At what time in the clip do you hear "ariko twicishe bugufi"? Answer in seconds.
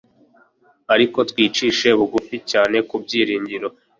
0.93-2.35